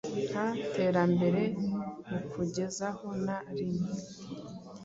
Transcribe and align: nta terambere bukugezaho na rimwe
nta 0.29 0.45
terambere 0.73 1.43
bukugezaho 2.09 3.07
na 3.25 3.37
rimwe 3.57 3.87